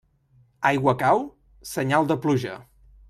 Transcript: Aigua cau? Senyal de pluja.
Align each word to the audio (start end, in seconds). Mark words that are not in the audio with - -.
Aigua 0.69 0.95
cau? 1.03 1.21
Senyal 1.73 2.09
de 2.13 2.19
pluja. 2.25 2.57